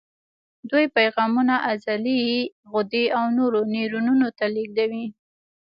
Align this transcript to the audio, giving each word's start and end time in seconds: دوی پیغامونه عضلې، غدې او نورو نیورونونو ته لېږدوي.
دوی 0.69 0.85
پیغامونه 0.95 1.55
عضلې، 1.69 2.21
غدې 2.71 3.05
او 3.17 3.23
نورو 3.37 3.59
نیورونونو 3.75 4.27
ته 4.37 4.45
لېږدوي. 4.55 5.05